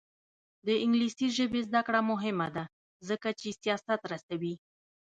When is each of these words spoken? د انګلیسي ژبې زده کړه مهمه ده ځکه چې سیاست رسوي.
د 0.67 0.69
انګلیسي 0.83 1.27
ژبې 1.37 1.61
زده 1.67 1.81
کړه 1.87 1.99
مهمه 2.11 2.47
ده 2.55 2.63
ځکه 3.09 3.29
چې 3.39 3.47
سیاست 3.61 4.01
رسوي. 4.11 4.53